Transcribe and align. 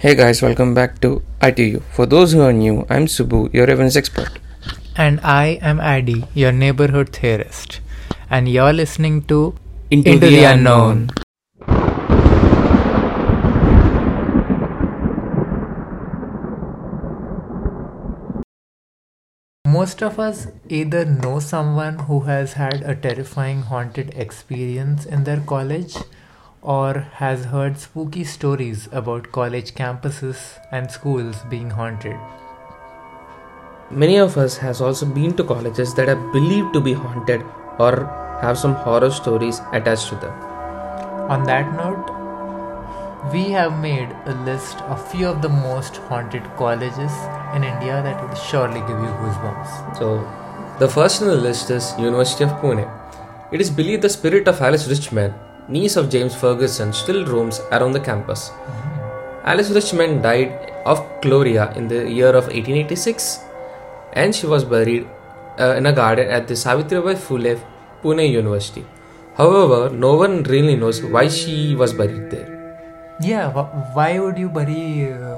Hey 0.00 0.14
guys, 0.14 0.40
welcome 0.40 0.74
back 0.74 1.00
to 1.00 1.22
ITU. 1.42 1.80
For 1.90 2.06
those 2.06 2.32
who 2.32 2.40
are 2.42 2.52
new, 2.52 2.86
I'm 2.88 3.06
Subbu, 3.06 3.52
your 3.52 3.68
events 3.68 3.96
expert. 3.96 4.38
And 4.94 5.18
I 5.24 5.58
am 5.60 5.80
Addy, 5.80 6.24
your 6.34 6.52
neighborhood 6.52 7.08
theorist. 7.08 7.80
And 8.30 8.48
you're 8.48 8.72
listening 8.72 9.22
to 9.22 9.56
Into 9.90 10.16
the 10.20 10.44
Unknown. 10.44 11.10
Most 19.66 20.00
of 20.00 20.20
us 20.20 20.46
either 20.68 21.04
know 21.04 21.40
someone 21.40 21.98
who 21.98 22.20
has 22.20 22.52
had 22.52 22.82
a 22.82 22.94
terrifying 22.94 23.62
haunted 23.62 24.14
experience 24.14 25.06
in 25.06 25.24
their 25.24 25.40
college 25.40 25.96
or 26.62 27.06
has 27.14 27.44
heard 27.46 27.78
spooky 27.78 28.24
stories 28.24 28.88
about 28.92 29.30
college 29.32 29.74
campuses 29.74 30.58
and 30.72 30.90
schools 30.90 31.36
being 31.48 31.70
haunted. 31.70 32.16
Many 33.90 34.18
of 34.18 34.36
us 34.36 34.58
has 34.58 34.80
also 34.80 35.06
been 35.06 35.34
to 35.36 35.44
colleges 35.44 35.94
that 35.94 36.08
are 36.08 36.32
believed 36.32 36.74
to 36.74 36.80
be 36.80 36.92
haunted 36.92 37.42
or 37.78 38.06
have 38.42 38.58
some 38.58 38.74
horror 38.74 39.10
stories 39.10 39.60
attached 39.72 40.08
to 40.08 40.16
them. 40.16 40.32
On 41.30 41.44
that 41.44 41.74
note, 41.74 42.18
we 43.32 43.50
have 43.50 43.80
made 43.80 44.08
a 44.26 44.34
list 44.44 44.80
of 44.82 45.10
few 45.10 45.26
of 45.26 45.42
the 45.42 45.48
most 45.48 45.96
haunted 45.96 46.44
colleges 46.56 47.12
in 47.54 47.64
India 47.64 48.02
that 48.02 48.22
will 48.22 48.36
surely 48.36 48.80
give 48.80 48.90
you 48.90 49.12
goosebumps. 49.20 49.98
So, 49.98 50.26
the 50.78 50.88
first 50.88 51.22
on 51.22 51.28
the 51.28 51.36
list 51.36 51.70
is 51.70 51.92
University 51.98 52.44
of 52.44 52.50
Pune. 52.60 52.86
It 53.52 53.60
is 53.60 53.70
believed 53.70 54.02
the 54.02 54.08
spirit 54.08 54.46
of 54.48 54.60
Alice 54.60 54.86
Richmond, 54.86 55.34
niece 55.68 55.96
of 55.96 56.08
James 56.10 56.34
Ferguson, 56.34 56.92
still 56.92 57.24
roams 57.26 57.60
around 57.72 57.92
the 57.92 58.00
campus. 58.00 58.50
Alice 59.44 59.70
Richmond 59.70 60.22
died 60.22 60.72
of 60.84 60.98
cholera 61.22 61.72
in 61.76 61.88
the 61.88 62.08
year 62.10 62.28
of 62.30 62.44
1886 62.48 63.40
and 64.14 64.34
she 64.34 64.46
was 64.46 64.64
buried 64.64 65.06
uh, 65.60 65.74
in 65.76 65.86
a 65.86 65.92
garden 65.92 66.28
at 66.28 66.48
the 66.48 66.54
Savitribai 66.54 67.14
Phule 67.16 67.60
Pune 68.02 68.30
University. 68.30 68.84
However, 69.36 69.90
no 69.90 70.14
one 70.16 70.42
really 70.44 70.76
knows 70.76 71.02
why 71.02 71.28
she 71.28 71.74
was 71.76 71.92
buried 71.92 72.30
there. 72.30 72.54
Yeah, 73.20 73.50
wh- 73.50 73.96
why 73.96 74.18
would 74.18 74.38
you 74.38 74.48
bury 74.48 75.12
uh, 75.12 75.36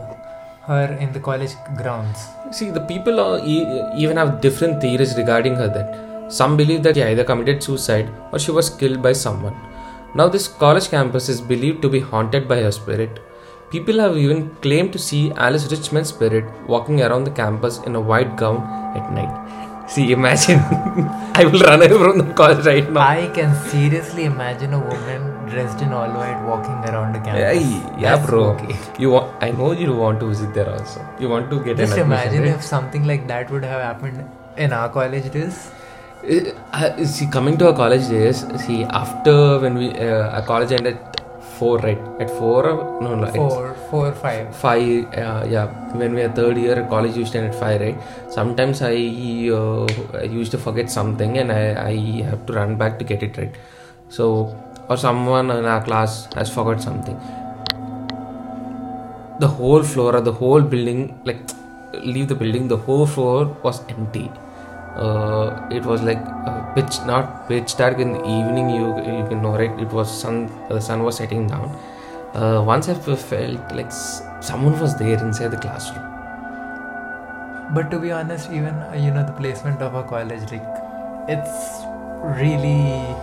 her 0.66 0.96
in 1.00 1.12
the 1.12 1.20
college 1.20 1.52
grounds? 1.76 2.18
See, 2.52 2.70
the 2.70 2.80
people 2.80 3.20
are, 3.20 3.38
e- 3.44 3.66
even 3.96 4.16
have 4.16 4.40
different 4.40 4.80
theories 4.80 5.16
regarding 5.16 5.54
her. 5.56 5.68
That 5.68 6.32
some 6.32 6.56
believe 6.56 6.82
that 6.84 6.94
she 6.96 7.02
either 7.02 7.24
committed 7.24 7.62
suicide 7.62 8.08
or 8.32 8.38
she 8.38 8.50
was 8.50 8.70
killed 8.70 9.02
by 9.02 9.12
someone. 9.12 9.54
Now, 10.14 10.28
this 10.28 10.48
college 10.48 10.88
campus 10.90 11.28
is 11.28 11.40
believed 11.40 11.82
to 11.82 11.88
be 11.88 12.00
haunted 12.00 12.48
by 12.48 12.60
her 12.62 12.72
spirit. 12.72 13.20
People 13.70 14.00
have 14.00 14.16
even 14.16 14.50
claimed 14.56 14.92
to 14.92 14.98
see 14.98 15.30
Alice 15.32 15.70
Richmond's 15.70 16.08
spirit 16.08 16.44
walking 16.66 17.00
around 17.02 17.24
the 17.24 17.30
campus 17.30 17.78
in 17.86 17.94
a 17.94 18.00
white 18.00 18.36
gown 18.36 18.56
at 18.96 19.12
night. 19.12 19.88
See, 19.88 20.10
imagine 20.12 20.58
I 21.40 21.44
will 21.44 21.60
run 21.60 21.82
away 21.82 21.98
from 21.98 22.18
the 22.18 22.34
college 22.34 22.66
right 22.66 22.90
now. 22.90 23.00
I 23.00 23.28
can 23.34 23.54
seriously 23.68 24.24
imagine 24.24 24.74
a 24.74 24.80
woman 24.80 25.48
dressed 25.48 25.80
in 25.82 25.92
all 25.92 26.08
white 26.08 26.42
walking 26.44 26.78
around 26.90 27.14
the 27.14 27.20
campus. 27.20 27.40
Yeah, 27.40 27.98
yeah, 27.98 28.26
bro. 28.26 28.56
spooky. 28.56 28.76
You 29.02 29.10
want? 29.10 29.42
I 29.42 29.50
know 29.50 29.72
you 29.72 29.92
want 29.92 30.20
to 30.20 30.26
visit 30.26 30.54
there 30.54 30.70
also. 30.70 31.04
You 31.20 31.28
want 31.28 31.50
to 31.50 31.62
get 31.64 31.76
Just 31.76 31.98
imagine 31.98 32.42
right? 32.42 32.54
if 32.54 32.62
something 32.64 33.04
like 33.04 33.26
that 33.28 33.50
would 33.50 33.64
have 33.64 33.82
happened 33.82 34.28
in 34.56 34.72
our 34.72 34.88
college 34.88 35.30
days. 35.32 35.70
Uh, 36.22 36.52
uh, 36.74 37.04
see, 37.04 37.26
coming 37.26 37.56
to 37.56 37.68
our 37.68 37.72
college 37.74 38.06
days, 38.08 38.44
see, 38.64 38.84
after 38.84 39.58
when 39.58 39.74
we, 39.74 39.88
uh, 39.90 40.36
our 40.36 40.42
college 40.42 40.70
ended 40.70 40.98
at 40.98 41.20
4, 41.58 41.78
right? 41.78 41.98
At 42.20 42.30
4, 42.30 42.66
or- 42.68 43.00
no, 43.00 43.14
no, 43.14 43.26
Four, 43.26 43.74
four, 43.90 44.12
five. 44.12 44.54
5, 44.54 45.06
uh, 45.16 45.46
yeah, 45.48 45.66
when 46.00 46.14
we 46.14 46.20
are 46.20 46.28
third 46.28 46.58
year, 46.58 46.86
college 46.90 47.16
used 47.16 47.32
to 47.32 47.38
end 47.38 47.54
at 47.54 47.58
5, 47.58 47.80
right? 47.80 47.98
Sometimes 48.28 48.82
I, 48.82 48.96
uh, 49.60 49.86
I 50.18 50.24
used 50.24 50.52
to 50.52 50.58
forget 50.58 50.90
something 50.90 51.38
and 51.38 51.50
I, 51.50 51.62
I 51.92 52.22
have 52.28 52.44
to 52.46 52.52
run 52.52 52.76
back 52.76 52.98
to 52.98 53.04
get 53.04 53.22
it 53.22 53.38
right. 53.38 53.54
So, 54.10 54.54
or 54.90 54.98
someone 54.98 55.50
in 55.50 55.64
our 55.64 55.82
class 55.82 56.28
has 56.34 56.52
forgot 56.52 56.82
something. 56.82 57.18
The 59.38 59.48
whole 59.48 59.82
floor 59.82 60.16
or 60.16 60.20
the 60.20 60.32
whole 60.32 60.60
building, 60.60 61.18
like, 61.24 61.40
leave 61.94 62.28
the 62.28 62.34
building, 62.34 62.68
the 62.68 62.76
whole 62.76 63.06
floor 63.06 63.56
was 63.62 63.82
empty 63.88 64.30
uh, 64.96 65.68
it 65.70 65.84
was 65.84 66.02
like 66.02 66.22
uh, 66.46 66.60
pitch 66.74 66.98
not 67.06 67.48
pitch 67.48 67.76
dark 67.76 67.98
in 67.98 68.12
the 68.12 68.22
evening 68.38 68.70
you 68.70 68.86
you 69.18 69.24
can 69.28 69.42
know 69.42 69.56
right 69.56 69.78
it 69.86 69.92
was 69.92 70.08
sun 70.22 70.38
the 70.68 70.80
sun 70.80 71.02
was 71.04 71.16
setting 71.16 71.46
down 71.46 71.68
uh, 72.34 72.62
once 72.72 72.88
i 72.88 72.94
felt 72.94 73.72
like 73.80 73.86
s- 73.86 74.22
someone 74.40 74.78
was 74.80 74.96
there 74.96 75.18
inside 75.28 75.50
the 75.50 75.62
classroom 75.66 76.06
But 77.72 77.90
to 77.92 77.98
be 78.00 78.10
honest, 78.10 78.50
even 78.50 78.74
uh, 78.74 78.94
you 78.98 79.10
know 79.12 79.24
the 79.24 79.32
placement 79.32 79.80
of 79.80 79.94
a 79.94 80.02
college, 80.02 80.50
like 80.50 80.64
it's 81.28 81.84
really 82.40 83.14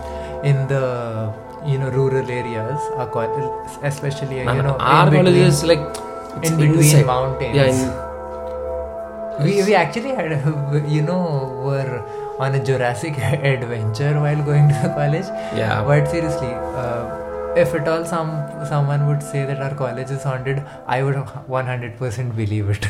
in 0.42 0.66
the 0.68 1.32
you 1.66 1.78
know 1.78 1.90
rural 1.90 2.30
areas, 2.30 2.80
our 2.96 3.06
college, 3.06 3.48
especially 3.82 4.40
uh, 4.46 4.54
you 4.54 4.62
know 4.62 4.76
our 4.78 5.10
college 5.10 5.34
is 5.36 5.64
like 5.64 5.80
it's 6.40 6.50
in 6.50 6.56
between 6.56 6.80
inside. 6.80 7.04
mountains. 7.06 7.56
yeah 7.56 7.66
in, 7.66 8.07
we, 9.40 9.62
we 9.62 9.74
actually 9.74 10.14
had 10.14 10.30
you 10.96 11.02
know 11.02 11.22
were 11.64 12.02
on 12.38 12.54
a 12.54 12.64
Jurassic 12.64 13.18
adventure 13.52 14.14
while 14.20 14.42
going 14.42 14.68
to 14.68 14.74
the 14.82 14.88
college. 15.00 15.26
yeah 15.60 15.82
But 15.84 16.08
seriously, 16.08 16.52
uh, 16.82 17.54
if 17.56 17.74
at 17.74 17.88
all 17.88 18.04
some 18.04 18.30
someone 18.68 19.06
would 19.08 19.22
say 19.22 19.44
that 19.44 19.60
our 19.60 19.74
college 19.74 20.10
is 20.10 20.22
haunted, 20.22 20.62
I 20.86 21.02
would 21.02 21.16
100% 21.16 22.36
believe 22.36 22.68
it. 22.70 22.84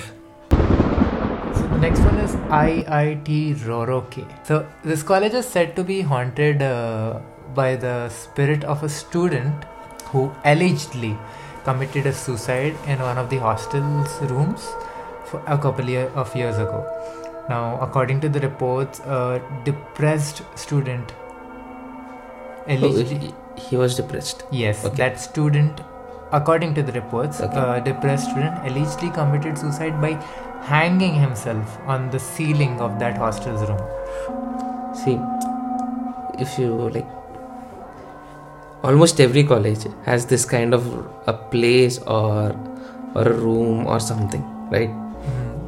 so 0.51 1.63
the 1.73 1.79
next 1.87 2.01
one 2.01 2.19
is 2.27 2.35
IIT 2.61 3.57
Roorkee. 3.71 4.27
So 4.45 4.67
this 4.85 5.03
college 5.03 5.35
is 5.35 5.47
said 5.47 5.75
to 5.77 5.85
be 5.85 6.01
haunted 6.03 6.63
uh, 6.63 7.21
by 7.55 7.77
the 7.77 8.09
spirit 8.09 8.65
of 8.65 8.83
a 8.83 8.89
student 8.89 9.65
who 10.13 10.31
allegedly 10.45 11.17
committed 11.65 12.07
a 12.07 12.13
suicide 12.13 12.75
in 12.87 12.99
one 12.99 13.19
of 13.19 13.29
the 13.31 13.39
hostel's 13.39 14.13
rooms 14.31 14.69
a 15.47 15.59
couple 15.59 15.97
of 16.25 16.35
years 16.37 16.57
ago. 16.59 16.85
Now, 17.49 17.79
according 17.81 18.21
to 18.23 18.29
the 18.29 18.41
reports, 18.41 19.01
a 19.01 19.41
depressed 19.65 20.43
student 20.55 21.13
Oh, 22.71 22.75
allegedly 22.75 23.19
he, 23.19 23.35
he 23.69 23.77
was 23.77 23.95
depressed 23.97 24.45
Yes, 24.51 24.85
Okay. 24.85 24.97
that 24.97 25.19
student, 25.19 25.81
according 26.33 26.75
to 26.75 26.83
the 26.83 26.93
reports, 26.93 27.41
Okay. 27.41 27.59
a 27.59 27.81
depressed 27.81 28.31
student 28.31 28.59
allegedly 28.71 29.09
committed 29.11 29.57
suicide 29.57 30.01
by 30.03 30.13
hanging 30.73 31.15
himself 31.15 31.79
on 31.87 32.11
the 32.11 32.19
ceiling 32.19 32.79
of 32.81 32.99
that 32.99 33.17
hostel's 33.17 33.63
room. 33.71 33.81
see 34.99 35.19
if 36.45 36.59
you 36.59 36.69
like 36.95 37.07
almost 38.83 39.21
every 39.21 39.45
college 39.45 39.85
has 40.05 40.27
this 40.27 40.45
kind 40.45 40.75
of 40.75 40.87
a 41.27 41.33
place 41.33 41.99
or 42.07 42.55
or 43.15 43.23
a 43.23 43.33
room 43.45 43.87
or 43.87 43.99
something 44.01 44.43
right 44.71 44.91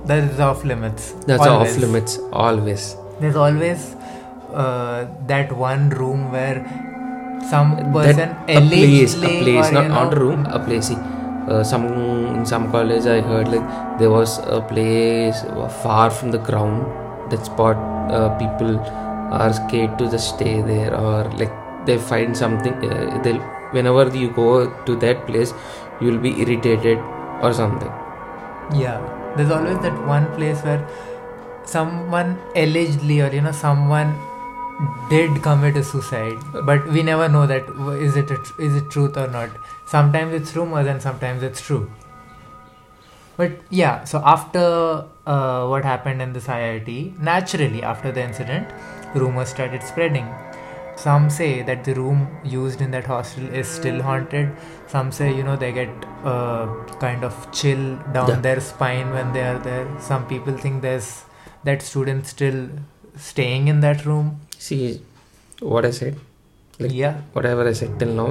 That 0.07 0.25
is 0.25 0.41
off 0.41 0.65
limits. 0.65 1.13
that's 1.27 1.47
Always. 1.47 1.77
off 1.77 1.83
limits. 1.83 2.19
Always. 2.33 2.97
There's 3.21 3.37
always 3.37 3.95
uh, 4.53 5.07
that 5.27 5.53
one 5.53 5.91
room 5.91 6.33
where 6.33 6.59
some 7.51 7.77
that 7.77 7.93
person 7.93 8.31
a 8.49 8.61
place 8.69 9.15
a 9.15 9.29
place 9.43 9.71
not, 9.73 9.89
not 9.89 10.15
a 10.15 10.21
room 10.21 10.47
a 10.47 10.59
place. 10.59 10.89
See 10.89 10.97
uh, 11.49 11.63
some 11.65 11.87
in 12.35 12.45
some 12.47 12.71
college 12.71 13.07
i 13.07 13.21
heard 13.21 13.49
like 13.49 13.99
there 13.99 14.11
was 14.11 14.39
a 14.39 14.61
place 14.73 15.43
far 15.83 16.11
from 16.11 16.31
the 16.31 16.39
ground. 16.39 16.87
That 17.31 17.47
spot 17.47 17.77
uh, 18.11 18.29
people 18.39 18.79
are 18.81 19.53
scared 19.53 19.97
to 19.99 20.11
just 20.11 20.35
stay 20.35 20.61
there 20.63 20.93
or 20.97 21.25
like 21.41 21.53
they 21.87 21.97
find 21.99 22.37
something 22.37 22.75
uh, 22.75 23.21
they 23.23 23.35
whenever 23.77 24.05
you 24.17 24.31
go 24.31 24.69
to 24.87 24.97
that 24.97 25.27
place 25.27 25.55
you'll 26.01 26.19
be 26.19 26.41
irritated 26.41 26.99
or 27.41 27.53
something. 27.53 27.93
Yeah, 28.75 28.99
there's 29.37 29.51
always 29.51 29.79
that 29.79 30.07
one 30.07 30.27
place 30.35 30.61
where 30.63 30.87
someone 31.65 32.39
allegedly 32.57 33.21
or 33.21 33.33
you 33.33 33.41
know 33.41 33.53
someone 33.53 34.19
did 35.11 35.43
commit 35.43 35.77
a 35.77 35.85
suicide, 35.85 36.39
but 36.65 36.87
we 36.89 37.03
never 37.03 37.29
know 37.29 37.47
that 37.47 37.67
w- 37.67 38.01
it 38.17 38.27
tr- 38.29 38.61
is 38.61 38.75
it 38.77 38.91
truth 38.91 39.17
or 39.17 39.29
not. 39.29 39.51
Sometimes 39.87 40.33
it's 40.33 40.57
rumors 40.57 40.87
and 40.87 41.03
sometimes 41.03 41.43
it's 41.43 41.61
true. 41.61 41.91
But 43.37 43.53
yeah, 43.71 44.05
so 44.05 44.23
after 44.25 45.05
uh, 45.27 45.67
what 45.67 45.85
happened 45.85 46.23
in 46.23 46.33
this 46.33 46.47
IIT, 46.47 47.19
naturally 47.19 47.83
after 47.83 48.13
the 48.13 48.23
incident, 48.23 48.69
rumors 49.15 49.49
started 49.49 49.83
spreading. 49.83 50.27
Some 51.03 51.31
say 51.31 51.63
that 51.63 51.85
the 51.85 51.95
room 51.95 52.21
used 52.45 52.81
in 52.87 52.91
that 52.97 53.07
hostel 53.13 53.47
is 53.61 53.69
still 53.79 54.03
haunted. 54.03 54.51
Some 54.95 55.11
say, 55.19 55.29
you 55.35 55.43
know, 55.43 55.57
they 55.57 55.73
get 55.73 55.89
uh, 56.25 56.67
kind 57.05 57.25
of 57.29 57.35
chill 57.53 57.85
down 58.17 58.29
Yeah. 58.29 58.41
their 58.47 58.61
spine 58.61 59.11
when 59.19 59.33
they 59.33 59.43
are 59.51 59.59
there. 59.59 59.87
Some 60.09 60.27
people 60.33 60.57
think 60.65 60.83
there's 60.83 61.11
that 61.65 61.83
student 61.83 62.27
still 62.27 62.61
staying 63.17 63.69
in 63.69 63.81
that 63.89 64.05
room. 64.11 64.27
see 64.65 64.79
what 65.73 65.85
i 65.89 65.91
said 65.97 66.15
like 66.83 66.93
yeah, 66.99 67.15
whatever 67.37 67.63
i 67.71 67.73
said 67.81 67.93
till 68.03 68.13
now 68.21 68.27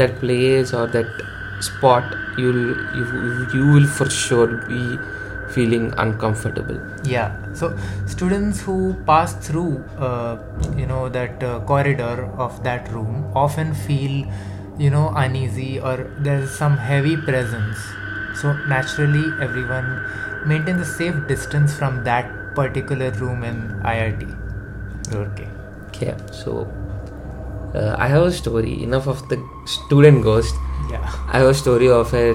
that 0.00 0.12
place 0.20 0.72
or 0.78 0.86
that 0.96 1.10
spot, 1.66 2.04
you'll 2.42 2.62
you, 2.98 3.04
you 3.54 3.64
will 3.74 3.86
for 3.98 4.08
sure 4.18 4.46
be 4.68 4.80
feeling 5.52 5.92
uncomfortable. 5.98 6.78
Yeah. 7.04 7.30
So 7.54 7.76
students 8.06 8.60
who 8.60 8.94
pass 9.06 9.34
through, 9.46 9.84
uh, 9.98 10.38
you 10.76 10.86
know, 10.86 11.08
that 11.08 11.42
uh, 11.42 11.60
corridor 11.60 12.30
of 12.36 12.62
that 12.64 12.90
room 12.92 13.30
often 13.34 13.74
feel, 13.74 14.26
you 14.78 14.90
know, 14.90 15.12
uneasy 15.14 15.80
or 15.80 16.10
there's 16.18 16.50
some 16.50 16.76
heavy 16.76 17.16
presence. 17.16 17.78
So 18.40 18.52
naturally, 18.66 19.24
everyone 19.40 19.88
maintains 20.46 20.80
a 20.80 20.86
safe 20.86 21.14
distance 21.28 21.74
from 21.74 22.04
that 22.04 22.54
particular 22.54 23.10
room 23.12 23.44
in 23.44 23.80
IIT. 23.84 24.22
Okay. 25.14 25.48
Okay, 25.88 26.14
so 26.32 26.66
uh, 27.74 27.96
I 27.98 28.08
have 28.08 28.22
a 28.22 28.32
story. 28.32 28.82
Enough 28.82 29.06
of 29.06 29.28
the 29.28 29.42
student 29.66 30.22
ghost. 30.22 30.54
Yeah. 30.90 31.00
I 31.28 31.38
have 31.38 31.48
a 31.48 31.54
story 31.54 31.88
of 31.88 32.12
a 32.14 32.34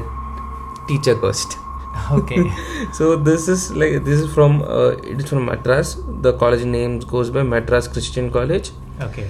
teacher 0.88 1.16
ghost. 1.16 1.58
Okay. 2.12 2.44
so 2.94 3.16
this 3.16 3.48
is 3.48 3.72
like 3.72 4.04
this 4.04 4.20
is 4.22 4.34
from 4.34 4.62
uh, 4.62 4.90
it 5.14 5.22
is 5.22 5.30
from 5.30 5.46
Madras. 5.46 5.98
The 6.22 6.34
college 6.34 6.66
name 6.66 7.00
goes 7.00 7.30
by 7.30 7.44
Madras 7.44 7.88
Christian 7.88 8.32
College. 8.32 8.72
okay. 9.02 9.28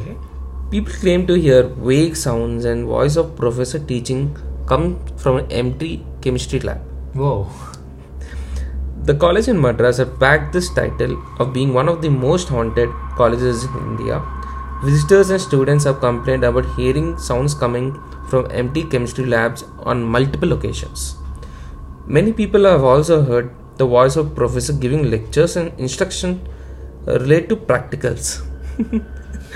People 0.69 0.93
claim 0.93 1.25
to 1.27 1.33
hear 1.33 1.63
vague 1.63 2.15
sounds 2.17 2.65
and 2.65 2.85
voice 2.85 3.15
of 3.15 3.35
professor 3.37 3.79
teaching 3.79 4.35
come 4.65 4.99
from 5.15 5.37
an 5.37 5.51
empty 5.51 6.05
chemistry 6.21 6.59
lab. 6.59 6.81
Whoa. 7.13 7.47
The 9.03 9.15
college 9.15 9.47
in 9.47 9.61
Madras 9.61 9.97
had 9.97 10.19
bagged 10.19 10.51
this 10.51 10.69
title 10.73 11.13
of 11.39 11.53
being 11.53 11.73
one 11.73 11.87
of 11.87 12.01
the 12.01 12.09
most 12.09 12.49
haunted 12.49 12.89
colleges 13.15 13.63
in 13.63 13.77
India. 13.77 14.21
Visitors 14.83 15.29
and 15.29 15.39
students 15.39 15.85
have 15.85 16.01
complained 16.01 16.43
about 16.43 16.65
hearing 16.75 17.17
sounds 17.17 17.53
coming 17.53 17.93
from 18.29 18.51
empty 18.51 18.83
chemistry 18.83 19.25
labs 19.25 19.63
on 19.79 20.03
multiple 20.03 20.51
occasions. 20.51 21.15
Many 22.07 22.31
people 22.31 22.63
have 22.63 22.83
also 22.83 23.21
heard 23.23 23.53
the 23.77 23.85
voice 23.85 24.15
of 24.15 24.33
professor 24.33 24.73
giving 24.73 25.11
lectures 25.11 25.55
and 25.57 25.77
instruction 25.77 26.47
uh, 27.07 27.19
related 27.19 27.49
to 27.49 27.55
practicals. 27.57 28.41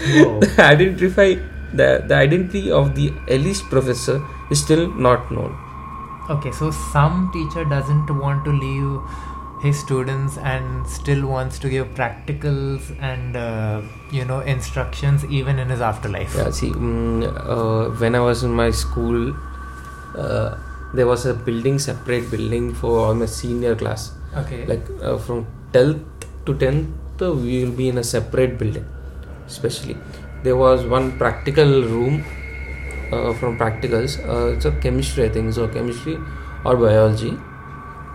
The 0.02 0.56
identify 0.58 1.36
the, 1.74 2.04
the 2.08 2.16
identity 2.16 2.72
of 2.72 2.96
the 2.96 3.14
alleged 3.30 3.64
professor 3.70 4.26
is 4.50 4.62
still 4.62 4.92
not 4.94 5.32
known. 5.32 5.58
Okay, 6.30 6.52
so 6.52 6.72
some 6.72 7.30
teacher 7.32 7.64
doesn't 7.66 8.10
want 8.18 8.44
to 8.46 8.52
leave 8.52 9.02
his 9.62 9.80
students 9.80 10.38
and 10.38 10.88
still 10.88 11.28
wants 11.28 11.60
to 11.60 11.70
give 11.70 11.88
practicals 11.90 12.96
and 13.00 13.36
uh, 13.36 13.82
you 14.12 14.26
know 14.26 14.40
instructions 14.40 15.24
even 15.26 15.60
in 15.60 15.70
his 15.70 15.82
afterlife. 15.82 16.36
Yeah, 16.36 16.50
see, 16.50 16.72
mm, 16.72 17.24
uh, 17.24 17.96
when 18.00 18.16
I 18.16 18.20
was 18.20 18.44
in 18.44 18.52
my 18.52 18.72
school, 18.72 19.36
uh, 20.18 20.58
there 20.94 21.08
was 21.08 21.26
a 21.26 21.34
building, 21.34 21.80
separate 21.80 22.30
building 22.30 22.74
for 22.74 23.00
all 23.00 23.14
my 23.14 23.26
senior 23.26 23.76
class. 23.76 24.12
Okay. 24.36 24.66
Like 24.66 24.86
uh, 25.02 25.18
from 25.18 25.48
10th 25.74 26.04
to 26.46 26.54
10th, 26.54 26.88
uh, 27.22 27.34
we 27.34 27.64
will 27.64 27.72
be 27.72 27.90
in 27.90 27.98
a 27.98 28.04
separate 28.04 28.58
building. 28.58 28.86
Especially, 29.48 29.98
there 30.44 30.56
was 30.56 30.86
one 30.86 31.18
practical 31.18 31.66
room 31.84 32.24
uh, 33.12 33.34
from 33.34 33.58
practicals. 33.58 34.18
Uh, 34.28 34.54
it's 34.56 34.66
a 34.66 34.72
chemistry, 34.72 35.26
I 35.26 35.30
think, 35.30 35.54
so 35.54 35.68
chemistry 35.68 36.18
or 36.66 36.78
biology. 36.78 37.38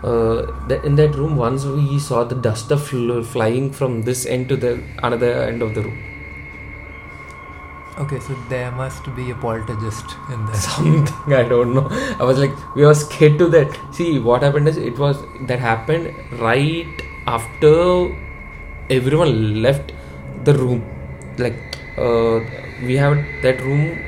Uh, 0.03 0.47
that 0.69 0.85
in 0.85 0.95
that 0.97 1.15
room, 1.15 1.37
once 1.37 1.65
we 1.65 1.99
saw 1.99 2.25
the 2.25 2.35
duster 2.35 2.77
fl- 2.77 3.23
flying 3.23 3.73
from 3.73 4.03
this 4.03 4.27
end 4.27 4.49
to 4.49 4.57
the 4.57 4.83
another 5.03 5.33
end 5.43 5.63
of 5.63 5.75
the 5.75 5.83
room. 5.83 5.99
Okay, 7.99 8.21
so 8.21 8.35
there 8.49 8.71
must 8.71 9.05
be 9.17 9.31
a 9.31 9.35
poltergeist 9.35 10.17
in 10.31 10.47
there. 10.47 10.55
something 10.67 11.33
I 11.33 11.43
don't 11.43 11.75
know. 11.75 11.89
I 12.21 12.25
was 12.25 12.39
like, 12.39 12.55
we 12.75 12.85
were 12.85 12.95
scared 12.95 13.39
to 13.39 13.49
that. 13.49 13.79
See, 13.93 14.19
what 14.19 14.43
happened 14.43 14.69
is 14.69 14.77
it 14.77 14.99
was 14.99 15.23
that 15.47 15.59
happened 15.59 16.15
right 16.41 17.03
after 17.27 17.75
everyone 18.91 19.63
left 19.63 19.93
the 20.45 20.55
room. 20.55 20.85
Like, 21.39 21.59
uh, 21.99 22.41
we 22.83 22.97
have 22.97 23.17
that 23.43 23.61
room. 23.63 23.99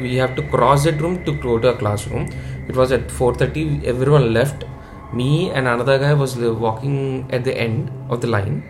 We 0.00 0.16
have 0.16 0.34
to 0.36 0.42
cross 0.42 0.84
that 0.84 1.00
room 1.00 1.24
to 1.24 1.32
go 1.32 1.58
to 1.58 1.68
a 1.68 1.76
classroom. 1.76 2.28
It 2.68 2.76
was 2.76 2.92
at 2.92 3.10
4:30. 3.10 3.84
Everyone 3.84 4.32
left. 4.32 4.64
Me 5.12 5.50
and 5.50 5.68
another 5.68 5.96
guy 5.98 6.12
was 6.12 6.36
walking 6.36 7.28
at 7.30 7.44
the 7.44 7.56
end 7.56 7.90
of 8.10 8.20
the 8.20 8.26
line. 8.26 8.64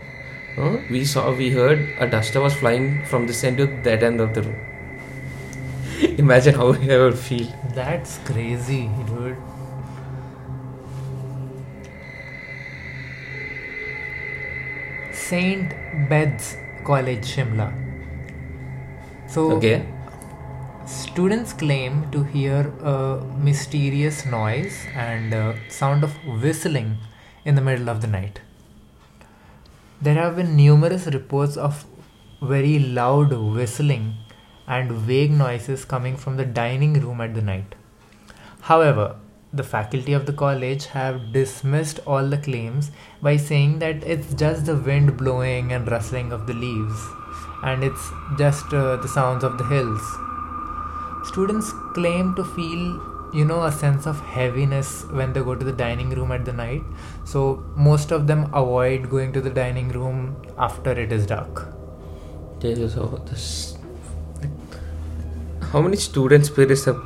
Uh, 0.56 0.78
we 0.90 1.04
saw, 1.04 1.32
we 1.34 1.50
heard 1.50 1.88
a 1.98 2.06
duster 2.06 2.40
was 2.40 2.54
flying 2.54 3.04
from 3.06 3.26
this 3.26 3.42
end 3.44 3.58
to 3.58 3.66
that 3.82 4.02
end 4.02 4.20
of 4.20 4.34
the 4.34 4.42
room. 4.42 4.60
Imagine 6.18 6.54
how 6.54 6.72
I 6.72 6.96
would 6.98 7.18
feel. 7.18 7.48
That's 7.74 8.18
crazy, 8.18 8.88
dude. 9.06 9.36
Saint 15.12 15.72
Bede's 16.08 16.56
College, 16.84 17.24
Shimla. 17.34 17.68
So, 19.26 19.52
Okay. 19.56 19.86
students 20.86 21.52
claim 21.52 22.10
to 22.10 22.22
hear 22.24 22.72
a 22.94 23.22
mysterious 23.48 24.24
noise 24.26 24.86
and 24.94 25.32
uh, 25.34 25.54
sound 25.68 26.04
of 26.04 26.12
whistling 26.42 26.98
in 27.44 27.54
the 27.54 27.62
middle 27.62 27.88
of 27.88 28.00
the 28.00 28.06
night. 28.06 28.40
There 30.04 30.16
have 30.16 30.36
been 30.36 30.54
numerous 30.54 31.06
reports 31.06 31.56
of 31.56 31.86
very 32.42 32.78
loud 32.78 33.32
whistling 33.32 34.16
and 34.66 34.92
vague 34.92 35.30
noises 35.30 35.86
coming 35.86 36.18
from 36.18 36.36
the 36.36 36.44
dining 36.44 36.92
room 37.00 37.22
at 37.22 37.34
the 37.34 37.40
night. 37.40 37.74
However, 38.60 39.16
the 39.50 39.62
faculty 39.62 40.12
of 40.12 40.26
the 40.26 40.34
college 40.34 40.84
have 40.96 41.32
dismissed 41.32 42.00
all 42.06 42.28
the 42.28 42.36
claims 42.36 42.90
by 43.22 43.38
saying 43.38 43.78
that 43.78 44.04
it's 44.04 44.34
just 44.34 44.66
the 44.66 44.76
wind 44.76 45.16
blowing 45.16 45.72
and 45.72 45.90
rustling 45.90 46.32
of 46.32 46.46
the 46.46 46.52
leaves 46.52 47.08
and 47.62 47.82
it's 47.82 48.10
just 48.36 48.74
uh, 48.74 48.96
the 48.96 49.08
sounds 49.08 49.42
of 49.42 49.56
the 49.56 49.64
hills. 49.64 50.02
Students 51.32 51.72
claim 51.94 52.34
to 52.34 52.44
feel, 52.44 53.00
you 53.34 53.44
know, 53.44 53.64
a 53.64 53.72
sense 53.72 54.06
of 54.06 54.20
heaviness 54.20 55.04
when 55.10 55.32
they 55.32 55.40
go 55.40 55.54
to 55.54 55.64
the 55.64 55.72
dining 55.72 56.10
room 56.10 56.30
at 56.30 56.44
the 56.44 56.52
night. 56.52 56.82
So 57.24 57.64
most 57.76 58.12
of 58.12 58.26
them 58.28 58.44
avoid 58.54 59.10
going 59.10 59.32
to 59.32 59.40
the 59.40 59.50
dining 59.50 59.88
room 59.88 60.36
after 60.56 60.92
it 60.92 61.12
is 61.12 61.26
dark. 61.26 61.66
How 62.62 63.06
this. 63.30 63.76
How 65.72 65.82
many 65.82 65.96
student 65.96 66.46
spirits 66.46 66.84
have 66.84 66.96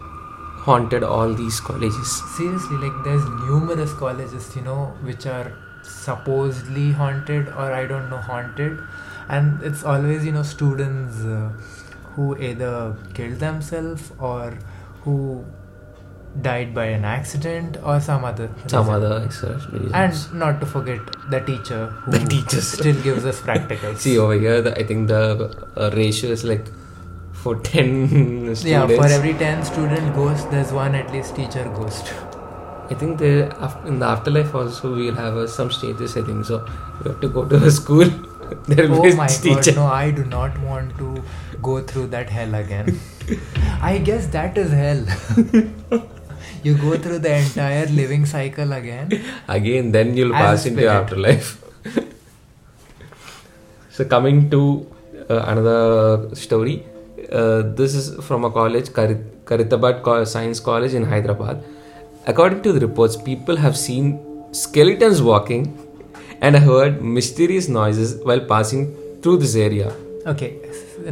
haunted 0.66 1.02
all 1.02 1.32
these 1.32 1.58
colleges? 1.60 2.22
Seriously, 2.36 2.76
like 2.76 3.02
there's 3.04 3.24
numerous 3.24 3.92
colleges, 3.94 4.54
you 4.54 4.62
know, 4.62 4.92
which 5.02 5.26
are 5.26 5.56
supposedly 5.82 6.92
haunted 6.92 7.48
or 7.48 7.72
I 7.72 7.86
don't 7.86 8.10
know 8.10 8.18
haunted, 8.18 8.78
and 9.28 9.62
it's 9.62 9.82
always 9.82 10.26
you 10.26 10.32
know 10.32 10.42
students 10.42 11.24
uh, 11.24 11.48
who 12.14 12.36
either 12.36 12.96
kill 13.14 13.34
themselves 13.36 14.12
or 14.18 14.58
who 15.02 15.44
died 16.42 16.74
by 16.74 16.84
an 16.86 17.04
accident 17.04 17.76
or 17.82 17.98
some 18.00 18.24
other 18.24 18.48
Some 18.66 18.86
reason. 18.88 18.94
other 19.02 19.22
extra 19.24 19.54
reasons. 19.72 19.92
and 19.92 20.34
not 20.42 20.60
to 20.60 20.66
forget 20.66 21.00
the 21.30 21.40
teacher 21.40 21.86
who 21.86 22.12
The 22.12 22.20
teachers. 22.34 22.68
still 22.68 23.00
gives 23.02 23.24
us 23.24 23.40
practicals 23.40 23.98
See 24.06 24.18
over 24.18 24.34
here, 24.34 24.62
the, 24.62 24.78
I 24.78 24.84
think 24.84 25.08
the 25.08 25.22
uh, 25.76 25.90
ratio 25.94 26.30
is 26.30 26.44
like 26.44 26.66
for 27.32 27.56
10 27.70 28.54
students. 28.54 28.64
yeah 28.64 28.86
for 28.86 29.06
every 29.06 29.34
10 29.34 29.64
student 29.64 30.14
ghost 30.14 30.50
there's 30.50 30.72
one 30.72 30.94
at 30.94 31.12
least 31.12 31.34
teacher 31.36 31.64
ghost 31.76 32.12
I 32.90 32.94
think 32.94 33.18
the, 33.18 33.32
in 33.86 33.98
the 33.98 34.06
afterlife 34.06 34.54
also 34.54 34.94
we'll 34.94 35.14
have 35.14 35.36
uh, 35.36 35.46
some 35.46 35.70
stages, 35.70 36.16
I 36.16 36.22
think 36.22 36.46
so. 36.46 36.64
You 37.04 37.10
have 37.10 37.20
to 37.20 37.28
go 37.28 37.44
to 37.44 37.56
a 37.56 37.70
school, 37.70 38.06
there 38.66 38.88
will 38.88 39.00
oh 39.00 39.02
be 39.02 39.14
my 39.14 39.26
teacher. 39.26 39.72
god 39.72 39.76
no 39.76 39.84
i 39.86 40.10
do 40.10 40.24
not 40.24 40.58
want 40.60 40.96
to 40.98 41.22
go 41.60 41.82
through 41.82 42.06
that 42.14 42.30
hell 42.30 42.54
again 42.54 42.98
i 43.82 43.98
guess 43.98 44.28
that 44.28 44.56
is 44.56 44.70
hell 44.70 45.04
you 46.64 46.74
go 46.74 46.96
through 46.96 47.18
the 47.20 47.34
entire 47.34 47.86
living 47.86 48.24
cycle 48.26 48.72
again 48.72 49.10
Again, 49.48 49.92
then 49.92 50.16
you'll 50.16 50.32
pass 50.32 50.66
into 50.66 50.80
spirit. 50.82 50.92
afterlife. 50.94 51.64
so, 53.90 54.04
coming 54.04 54.50
to 54.50 54.86
uh, 55.30 55.44
another 55.46 56.34
story, 56.34 56.84
uh, 57.32 57.62
this 57.62 57.94
is 57.94 58.24
from 58.24 58.44
a 58.44 58.50
college, 58.50 58.92
Kari- 58.92 59.24
Khairatabad 59.44 60.26
Science 60.26 60.60
College 60.60 60.94
in 60.94 61.04
Hyderabad. 61.04 61.62
According 62.26 62.62
to 62.62 62.72
the 62.72 62.80
reports, 62.80 63.16
people 63.16 63.56
have 63.56 63.76
seen 63.76 64.18
skeletons 64.52 65.22
walking 65.22 65.62
and 66.40 66.56
heard 66.56 67.02
mysterious 67.02 67.68
noises 67.68 68.16
while 68.24 68.40
passing 68.40 68.94
through 69.22 69.38
this 69.38 69.56
area. 69.56 69.92
okay 70.30 70.48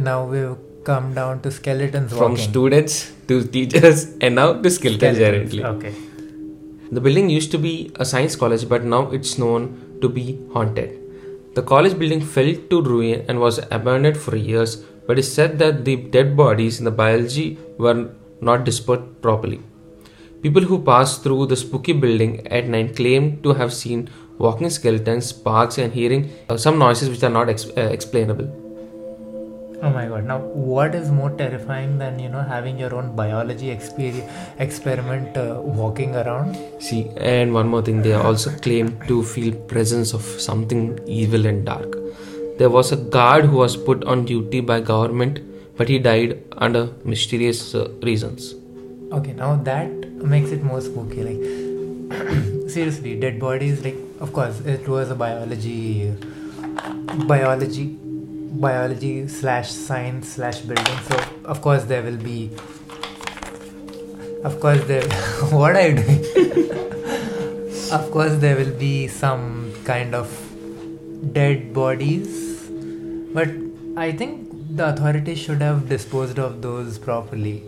now 0.07 0.15
we've 0.31 0.55
come 0.89 1.13
down 1.19 1.41
to 1.45 1.51
skeletons 1.59 2.11
From 2.11 2.31
walking 2.33 2.49
students 2.49 2.97
to 3.29 3.43
teachers 3.55 4.05
and 4.21 4.35
now 4.35 4.49
to 4.61 4.69
skeletons, 4.69 5.17
Skeletons, 5.17 5.51
directly. 5.53 5.63
okay 5.73 5.93
The 6.91 7.01
building 7.01 7.29
used 7.29 7.51
to 7.51 7.57
be 7.57 7.91
a 7.95 8.05
science 8.05 8.35
college, 8.41 8.67
but 8.69 8.83
now 8.83 8.99
it's 9.11 9.37
known 9.37 9.63
to 10.01 10.07
be 10.07 10.39
haunted. 10.53 10.91
The 11.55 11.61
college 11.61 11.97
building 11.99 12.21
fell 12.21 12.51
to 12.69 12.81
ruin 12.81 13.25
and 13.27 13.39
was 13.39 13.57
abandoned 13.77 14.17
for 14.25 14.37
years, 14.37 14.75
but 15.07 15.19
it's 15.19 15.27
said 15.27 15.57
that 15.59 15.83
the 15.83 15.95
dead 15.95 16.37
bodies 16.37 16.77
in 16.79 16.85
the 16.85 16.91
biology 16.91 17.57
were 17.77 18.11
not 18.39 18.63
disposed 18.63 19.21
properly. 19.21 19.59
People 20.41 20.61
who 20.61 20.81
pass 20.83 21.17
through 21.17 21.47
the 21.47 21.57
spooky 21.57 21.91
building 21.91 22.47
at 22.47 22.67
night 22.67 22.95
claim 22.95 23.41
to 23.41 23.53
have 23.53 23.73
seen 23.73 24.09
walking 24.37 24.69
skeletons, 24.69 25.25
sparks, 25.25 25.77
and 25.77 25.91
hearing 25.91 26.29
uh, 26.49 26.55
some 26.55 26.79
noises 26.79 27.09
which 27.09 27.23
are 27.23 27.35
not 27.39 27.49
ex- 27.49 27.69
uh, 27.75 27.81
explainable. 27.81 28.47
Oh 29.83 29.91
my 29.91 30.07
god. 30.07 30.25
Now, 30.25 30.39
what 30.39 30.95
is 30.95 31.11
more 31.11 31.29
terrifying 31.29 31.99
than, 31.99 32.17
you 32.17 32.29
know, 32.29 32.41
having 32.41 32.79
your 32.79 32.95
own 32.95 33.15
biology 33.15 33.67
exper- 33.67 34.27
experiment 34.57 35.37
uh, 35.37 35.61
walking 35.61 36.15
around? 36.15 36.57
See, 36.79 37.09
and 37.17 37.53
one 37.53 37.67
more 37.67 37.83
thing, 37.83 38.01
they 38.01 38.13
also 38.13 38.49
claim 38.57 38.99
to 39.07 39.21
feel 39.23 39.53
presence 39.53 40.13
of 40.13 40.23
something 40.23 40.99
evil 41.07 41.45
and 41.45 41.63
dark. 41.63 41.95
There 42.57 42.71
was 42.71 42.91
a 42.91 42.97
guard 42.97 43.45
who 43.45 43.57
was 43.57 43.77
put 43.77 44.03
on 44.05 44.25
duty 44.25 44.61
by 44.61 44.79
government, 44.79 45.41
but 45.77 45.87
he 45.87 45.99
died 45.99 46.43
under 46.57 46.89
mysterious 47.03 47.75
uh, 47.75 47.91
reasons. 48.01 48.55
Okay, 49.11 49.33
now 49.33 49.57
that 49.57 49.89
makes 50.23 50.49
it 50.49 50.63
more 50.63 50.81
spooky. 50.81 51.21
Like, 51.23 52.69
seriously, 52.69 53.19
dead 53.19 53.39
bodies, 53.39 53.83
like, 53.85 53.95
of 54.19 54.33
course, 54.33 54.59
it 54.61 54.87
was 54.87 55.11
a 55.11 55.15
biology, 55.15 56.11
biology, 57.27 57.95
biology 58.53 59.27
slash 59.27 59.71
science 59.71 60.29
slash 60.33 60.59
building. 60.61 60.97
So, 61.09 61.19
of 61.45 61.61
course, 61.61 61.83
there 61.85 62.01
will 62.03 62.17
be, 62.17 62.51
of 64.43 64.59
course, 64.59 64.83
there, 64.85 65.07
what 65.51 65.75
are 65.75 65.87
you 65.89 65.95
doing? 65.95 66.71
of 67.91 68.11
course, 68.11 68.35
there 68.35 68.55
will 68.55 68.73
be 68.77 69.07
some 69.07 69.73
kind 69.85 70.15
of 70.15 70.29
dead 71.33 71.73
bodies, 71.73 72.69
but 73.33 73.49
I 73.95 74.11
think 74.11 74.75
the 74.75 74.89
authorities 74.89 75.39
should 75.39 75.61
have 75.61 75.89
disposed 75.89 76.37
of 76.39 76.61
those 76.61 76.97
properly 76.99 77.63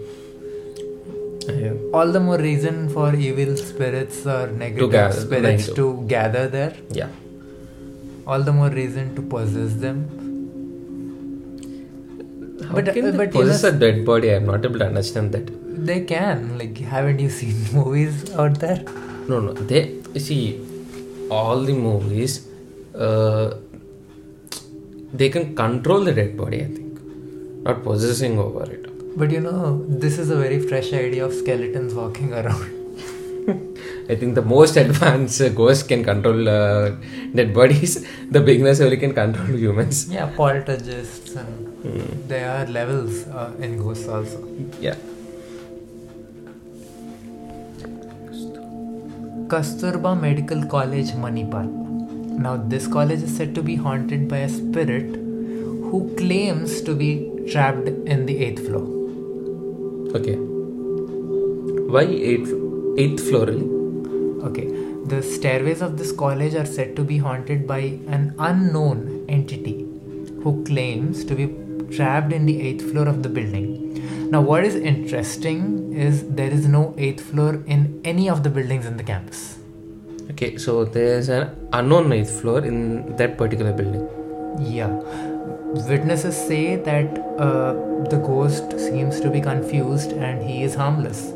all 1.94 2.12
the 2.12 2.20
more 2.20 2.38
reason 2.38 2.90
for 2.90 3.16
evil 3.16 3.56
spirits 3.58 4.26
or 4.26 4.48
negative 4.48 4.92
gather- 4.92 5.20
spirits 5.20 5.72
to 5.74 6.04
gather 6.08 6.48
there 6.48 6.76
Yeah. 6.92 7.08
all 8.28 8.44
the 8.44 8.54
more 8.54 8.70
reason 8.70 9.16
to 9.16 9.22
possess 9.22 9.74
them 9.74 10.04
How 12.70 12.76
But, 12.78 12.94
can 12.96 13.06
uh, 13.10 13.12
but 13.22 13.34
you 13.36 13.42
possess 13.42 13.64
a 13.64 13.72
dead 13.84 14.06
body? 14.10 14.30
I'm 14.36 14.46
not 14.52 14.66
able 14.70 14.80
to 14.84 14.88
understand 14.94 15.32
that. 15.38 15.48
they 15.90 16.00
can 16.12 16.40
like 16.60 16.78
haven't 16.94 17.20
you 17.24 17.30
seen 17.36 17.58
movies 17.78 18.16
out 18.44 18.56
there 18.64 18.80
No, 19.32 19.38
no. 19.46 19.52
They 19.72 19.82
see 20.26 20.42
all 21.38 21.60
the 21.70 21.76
movies. 21.88 22.34
Uh, 23.08 23.48
they 25.22 25.30
can 25.36 25.46
control 25.62 26.04
the 26.10 26.14
dead 26.20 26.36
body. 26.42 26.60
I 26.64 26.70
think, 26.76 27.00
not 27.68 27.84
possessing 27.90 28.36
over 28.46 28.66
it. 28.78 28.84
but 29.22 29.32
you 29.36 29.40
know 29.46 29.60
this 30.04 30.18
is 30.24 30.30
a 30.34 30.36
very 30.42 30.58
fresh 30.72 30.90
idea 30.98 31.24
of 31.28 31.32
skeletons 31.40 31.94
walking 32.02 32.34
around 32.42 32.68
I 34.10 34.16
think 34.16 34.34
the 34.36 34.42
most 34.42 34.75
advanced 34.84 35.42
ghost 35.56 35.88
can 35.88 36.04
control 36.04 36.50
uh, 36.50 36.92
dead 37.36 37.54
bodies. 37.54 38.06
The 38.36 38.42
beginners 38.42 38.82
only 38.82 38.98
can 38.98 39.13
control 39.22 39.58
humans. 39.66 39.98
yeah 40.18 40.30
poltergeists 40.44 41.36
and 41.44 41.66
Hmm. 41.84 42.08
there 42.32 42.48
are 42.54 42.66
levels 42.78 43.20
uh, 43.42 43.51
in 43.66 43.78
ghosts 43.82 44.08
also 44.16 44.39
Yeah. 44.86 44.98
Kasturba 49.48 50.20
Medical 50.20 50.66
College, 50.66 51.12
Manipal. 51.12 51.66
Now, 52.46 52.56
this 52.58 52.88
college 52.88 53.24
is 53.24 53.36
said 53.36 53.56
to 53.56 53.63
be 53.63 53.75
haunted 53.75 54.28
by 54.28 54.38
a 54.39 54.50
spirit 54.50 55.16
who 55.16 56.13
claims 56.18 56.82
to 56.82 56.96
be 56.96 57.12
trapped 57.51 57.88
in 57.88 58.25
the 58.25 58.38
eighth 58.46 58.66
floor. 58.68 58.86
Okay. 60.16 60.36
Why 61.96 62.04
eighth 62.04 62.54
eighth 62.98 63.28
floor? 63.30 63.46
Really? 63.48 63.79
Okay, 64.43 64.67
the 65.05 65.22
stairways 65.22 65.81
of 65.81 65.98
this 65.98 66.12
college 66.12 66.55
are 66.55 66.65
said 66.65 66.96
to 66.96 67.03
be 67.03 67.17
haunted 67.17 67.67
by 67.67 67.79
an 68.08 68.34
unknown 68.39 69.25
entity 69.27 69.86
who 70.43 70.63
claims 70.63 71.25
to 71.25 71.36
be 71.36 71.48
trapped 71.96 72.31
in 72.31 72.46
the 72.46 72.62
eighth 72.62 72.89
floor 72.91 73.08
of 73.08 73.24
the 73.24 73.29
building. 73.29 74.29
Now, 74.31 74.41
what 74.41 74.63
is 74.63 74.75
interesting 74.75 75.93
is 75.93 76.24
there 76.29 76.51
is 76.51 76.67
no 76.67 76.93
eighth 76.98 77.22
floor 77.22 77.63
in 77.65 78.00
any 78.05 78.29
of 78.29 78.43
the 78.43 78.50
buildings 78.50 78.86
in 78.86 78.96
the 78.96 79.03
campus. 79.03 79.58
Okay. 80.31 80.58
So 80.58 80.86
there's 80.86 81.29
an 81.29 81.50
unknown 81.74 82.13
eighth 82.13 82.39
floor 82.39 82.63
in 82.63 83.15
that 83.17 83.38
particular 83.38 83.74
building. 83.74 84.08
Yeah. 84.60 84.88
Witnesses 85.89 86.38
say 86.38 86.75
that 86.75 87.17
uh, 87.38 87.74
the 88.10 88.22
ghost 88.25 88.72
seems 88.79 89.19
to 89.22 89.29
be 89.29 89.41
confused 89.41 90.12
and 90.12 90.43
he 90.43 90.63
is 90.63 90.75
harmless 90.75 91.31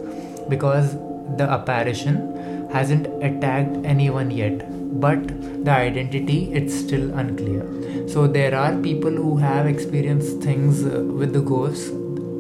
because 0.50 0.94
the 1.38 1.44
apparition 1.44 2.63
hasn't 2.74 3.08
attacked 3.30 3.76
anyone 3.96 4.32
yet 4.32 4.66
but 5.00 5.28
the 5.66 5.72
identity 5.72 6.54
it's 6.54 6.74
still 6.74 7.12
unclear. 7.18 7.64
So 8.08 8.28
there 8.28 8.54
are 8.56 8.76
people 8.76 9.12
who 9.12 9.38
have 9.38 9.66
experienced 9.66 10.42
things 10.42 10.84
uh, 10.86 11.02
with 11.20 11.34
the 11.34 11.42
ghost 11.42 11.92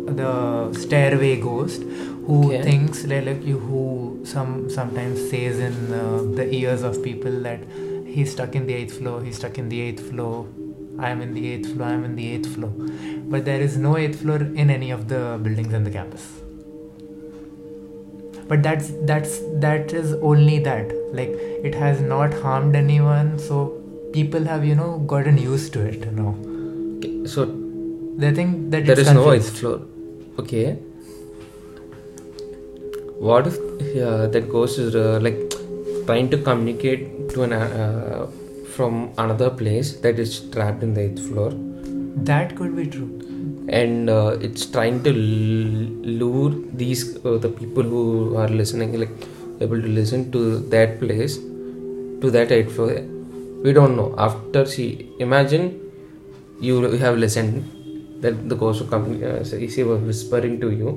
the 0.05 0.73
stairway 0.73 1.39
ghost 1.41 1.81
who 2.27 2.53
Okay. 2.53 2.61
thinks 2.61 3.03
like, 3.05 3.43
you 3.43 3.59
who 3.59 4.19
some 4.23 4.69
sometimes 4.69 5.29
says 5.29 5.59
in 5.59 5.93
uh, 5.93 6.21
the 6.35 6.53
ears 6.53 6.83
of 6.83 7.01
people 7.03 7.31
that 7.41 7.61
he's 8.05 8.31
stuck 8.31 8.55
in 8.55 8.67
the 8.67 8.73
eighth 8.73 8.97
floor 8.99 9.21
he's 9.23 9.37
stuck 9.37 9.57
in 9.57 9.69
the 9.69 9.81
eighth 9.81 10.09
floor 10.09 10.45
i 10.99 11.09
am 11.09 11.21
in 11.21 11.33
the 11.33 11.43
eighth 11.51 11.73
floor 11.73 11.87
i 11.87 11.93
am 11.93 12.03
in 12.05 12.15
the 12.15 12.27
eighth 12.33 12.53
floor. 12.55 12.71
But 13.33 13.45
there 13.45 13.61
is 13.61 13.77
no 13.77 13.97
eighth 13.97 14.21
floor 14.21 14.37
in 14.37 14.69
any 14.69 14.91
of 14.91 15.07
the 15.07 15.39
buildings 15.41 15.73
in 15.73 15.83
the 15.83 15.91
campus 15.91 16.42
but 18.47 18.63
that's 18.63 18.91
that's 19.11 19.39
that 19.65 19.93
is 19.93 20.13
only 20.31 20.59
that 20.59 20.91
like 21.19 21.29
it 21.69 21.75
has 21.75 22.01
not 22.01 22.33
harmed 22.45 22.75
anyone 22.75 23.37
so 23.39 23.59
people 24.13 24.43
have 24.53 24.65
you 24.65 24.75
know 24.75 24.89
gotten 25.13 25.37
used 25.37 25.73
to 25.73 25.85
it 25.91 26.11
now 26.13 26.35
Okay. 26.97 27.25
So 27.25 27.45
they 28.17 28.31
think 28.33 28.71
that 28.71 28.85
there 28.85 28.97
it's 28.99 29.07
is 29.09 29.13
no 29.13 29.23
confused. 29.23 29.47
eighth 29.49 29.59
floor. 29.59 29.81
Okay. 30.39 30.77
What 33.19 33.47
if 33.47 33.57
uh, 34.05 34.27
that 34.27 34.49
ghost 34.49 34.79
is 34.79 34.95
uh, 34.95 35.19
like 35.21 35.37
trying 36.05 36.29
to 36.29 36.37
communicate 36.37 37.29
to 37.29 37.43
an 37.43 37.53
uh, 37.53 38.27
from 38.75 39.11
another 39.17 39.49
place 39.49 39.93
that 40.01 40.19
is 40.19 40.39
trapped 40.51 40.83
in 40.83 40.93
the 40.93 41.01
eighth 41.01 41.27
floor, 41.27 41.51
that 42.31 42.55
could 42.55 42.75
be 42.75 42.85
true 42.87 43.09
and 43.81 44.09
uh, 44.09 44.37
it's 44.47 44.65
trying 44.75 45.03
to 45.03 45.11
lure 45.13 46.53
these 46.81 47.03
uh, 47.25 47.37
the 47.45 47.49
people 47.49 47.83
who 47.83 48.03
are 48.37 48.49
listening, 48.49 48.99
like 48.99 49.13
able 49.61 49.81
to 49.81 49.91
listen 49.99 50.31
to 50.31 50.59
that 50.75 50.99
place, 50.99 51.37
to 51.37 52.31
that 52.37 52.51
floor. 52.71 52.91
We 53.63 53.73
don't 53.73 53.95
know. 53.95 54.13
After 54.17 54.65
she 54.65 55.09
imagine 55.19 55.65
you 56.59 56.75
you 56.91 56.99
have 57.05 57.17
listened 57.17 58.21
that 58.21 58.47
the 58.49 58.55
ghost 58.55 58.81
of 58.81 58.89
company 58.89 59.25
uh, 59.25 59.43
she 59.43 59.83
was 59.83 59.99
whispering 60.01 60.59
to 60.61 60.71
you 60.71 60.91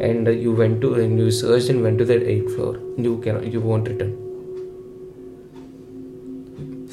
and 0.00 0.28
uh, 0.28 0.30
you 0.30 0.52
went 0.52 0.80
to 0.80 0.94
and 0.94 1.18
you 1.18 1.30
searched 1.30 1.70
and 1.70 1.82
went 1.82 1.98
to 1.98 2.04
that 2.04 2.22
eighth 2.22 2.54
floor 2.54 2.78
you 2.96 3.18
cannot 3.24 3.46
you 3.52 3.60
won't 3.60 3.88
return 3.88 4.12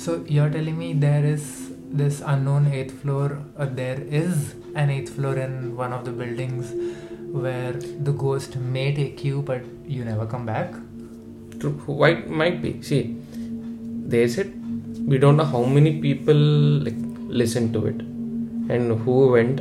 so 0.05 0.23
you're 0.27 0.49
telling 0.49 0.77
me 0.77 0.93
there 0.93 1.25
is 1.25 1.62
this 2.01 2.21
unknown 2.25 2.67
eighth 2.77 2.93
floor 3.01 3.25
uh, 3.57 3.65
there 3.65 3.99
is 4.21 4.55
an 4.75 4.89
eighth 4.89 5.11
floor 5.15 5.35
in 5.35 5.75
one 5.75 5.93
of 5.97 6.05
the 6.05 6.11
buildings 6.11 6.71
where 7.43 7.73
the 8.07 8.13
ghost 8.23 8.55
may 8.55 8.87
take 8.95 9.23
you 9.23 9.41
but 9.41 9.61
you 9.85 10.03
never 10.03 10.25
come 10.25 10.45
back. 10.45 10.73
True. 11.59 11.73
why 12.01 12.13
might 12.41 12.61
be? 12.63 12.81
See 12.81 13.15
they 14.13 14.27
said 14.27 14.51
we 15.07 15.17
don't 15.17 15.37
know 15.37 15.45
how 15.45 15.63
many 15.63 16.01
people 16.01 16.41
like 16.87 16.99
listened 17.43 17.73
to 17.73 17.85
it 17.91 18.01
and 18.73 18.99
who 19.03 19.31
went 19.31 19.57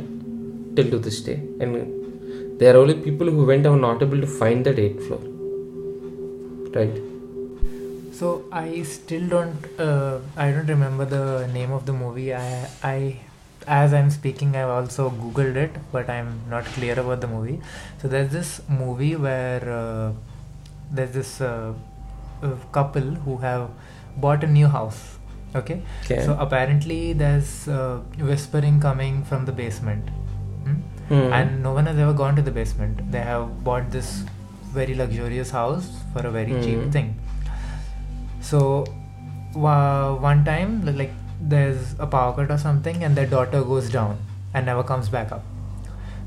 till 0.75 0.89
to 0.89 0.99
this 0.99 1.21
day. 1.21 1.39
And 1.59 2.59
there 2.59 2.75
are 2.75 2.79
only 2.79 2.95
people 2.95 3.29
who 3.29 3.45
went 3.45 3.65
were 3.65 3.77
not 3.77 4.01
able 4.01 4.21
to 4.21 4.27
find 4.27 4.65
that 4.65 4.79
eighth 4.79 5.05
floor. 5.07 5.21
Right 6.75 7.12
So 8.23 8.45
I 8.53 8.83
still 8.83 9.27
don't 9.27 9.63
uh, 9.77 10.19
I 10.37 10.51
don't 10.51 10.69
remember 10.73 11.05
the 11.13 11.47
name 11.53 11.71
of 11.77 11.85
the 11.85 11.93
movie. 12.01 12.33
I 12.33 12.67
I 12.81 12.97
as 13.77 13.93
I'm 13.97 14.11
speaking 14.17 14.55
I've 14.59 14.69
also 14.75 15.07
googled 15.23 15.57
it, 15.63 15.79
but 15.95 16.09
I'm 16.09 16.29
not 16.53 16.69
clear 16.75 16.97
about 17.01 17.19
the 17.25 17.29
movie. 17.31 17.55
So 18.01 18.07
there's 18.13 18.31
this 18.35 18.51
movie 18.69 19.15
where 19.25 19.63
uh, 19.79 20.13
there's 20.99 21.11
this 21.17 21.41
uh, 21.41 21.73
couple 22.77 23.09
who 23.25 23.35
have 23.39 23.67
bought 24.27 24.45
a 24.45 24.51
new 24.53 24.69
house. 24.77 25.01
Okay. 25.61 25.81
okay 26.05 26.21
So 26.25 26.37
apparently 26.45 27.01
there's 27.23 27.67
uh, 27.67 27.97
whispering 28.31 28.79
coming 28.79 29.21
from 29.25 29.45
the 29.51 29.57
basement. 29.63 30.07
Hmm? 30.63 30.79
Hmm. 31.11 31.33
and 31.41 31.61
no 31.61 31.73
one 31.73 31.91
has 31.91 31.97
ever 32.07 32.13
gone 32.23 32.37
to 32.37 32.41
the 32.41 32.55
basement. 32.61 33.05
They 33.17 33.27
have 33.33 33.65
bought 33.65 33.91
this 33.99 34.15
very 34.79 34.95
luxurious 35.03 35.55
house 35.59 35.89
for 36.13 36.27
a 36.33 36.35
very 36.39 36.53
Mhm. 36.53 36.63
cheap 36.67 36.91
thing. 36.97 37.09
So 38.53 38.85
wa- 39.55 40.13
one 40.29 40.45
time, 40.45 40.75
like 40.97 41.11
there's 41.41 41.95
a 41.99 42.05
power 42.05 42.33
cut 42.33 42.51
or 42.51 42.57
something, 42.57 43.03
and 43.03 43.15
their 43.15 43.25
daughter 43.25 43.63
goes 43.63 43.89
down 43.89 44.17
and 44.53 44.65
never 44.65 44.83
comes 44.83 45.09
back 45.09 45.31
up. 45.31 45.43